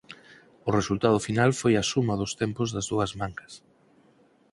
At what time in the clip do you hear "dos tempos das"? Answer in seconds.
2.21-2.85